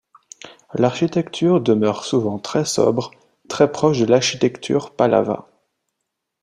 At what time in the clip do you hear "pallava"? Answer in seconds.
4.95-5.47